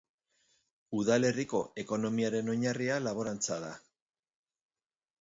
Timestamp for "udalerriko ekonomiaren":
1.01-2.51